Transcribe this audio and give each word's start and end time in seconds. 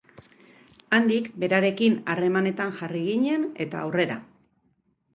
Handik 0.97 1.27
berarekin 1.43 1.99
harremanetan 2.15 2.75
jarri 2.81 3.05
ginen, 3.13 3.49
eta 3.67 3.87
aurrera. 3.87 4.21